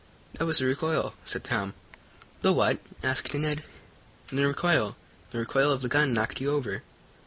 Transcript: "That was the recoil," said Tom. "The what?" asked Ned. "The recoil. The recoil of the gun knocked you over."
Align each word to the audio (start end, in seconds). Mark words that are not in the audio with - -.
"That 0.33 0.47
was 0.47 0.57
the 0.57 0.65
recoil," 0.65 1.13
said 1.25 1.43
Tom. 1.43 1.75
"The 2.41 2.51
what?" 2.51 2.79
asked 3.03 3.31
Ned. 3.35 3.63
"The 4.29 4.47
recoil. 4.47 4.97
The 5.29 5.37
recoil 5.37 5.69
of 5.71 5.83
the 5.83 5.89
gun 5.89 6.11
knocked 6.11 6.41
you 6.41 6.49
over." 6.49 6.81